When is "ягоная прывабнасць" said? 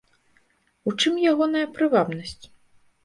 1.33-2.39